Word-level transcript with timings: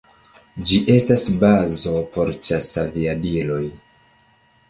Ĝi 0.69 0.77
estas 0.93 1.25
bazo 1.43 1.93
por 2.15 2.33
ĉasaviadiloj. 2.49 3.63